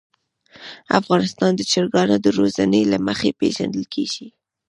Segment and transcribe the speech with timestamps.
[0.99, 4.27] افغانستان د چرګانو د روزنې له مخې پېژندل کېږي.